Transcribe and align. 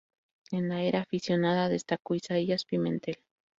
En 0.49 0.67
la 0.67 0.81
era 0.81 1.01
aficionada 1.01 1.69
destacó 1.69 2.15
Isaías 2.15 2.65
Pimentel. 2.65 3.19